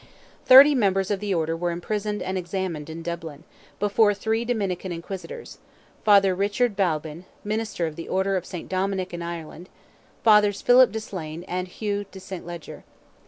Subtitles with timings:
[0.47, 3.43] Thirty members of the order were imprisoned and examined in Dublin,
[3.79, 8.67] before three Dominican inquisitors—Father Richard Balbyn, Minister of the Order of St.
[8.67, 9.69] Dominick in Ireland,
[10.23, 12.47] Fathers Philip de Slane and Hugh de St.
[12.47, 12.83] Leger.